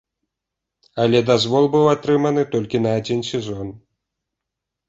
[1.03, 3.67] Але дазвол быў атрыманы толькі на адзін сезон.